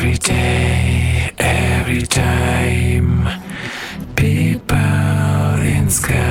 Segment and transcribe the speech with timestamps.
[0.00, 3.26] Every day, every time,
[4.14, 4.76] people
[5.60, 6.27] in sky.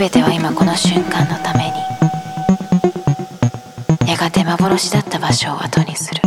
[0.00, 1.72] 全ては今この瞬間のために。
[4.08, 6.19] やがて幻だった場所を後にする。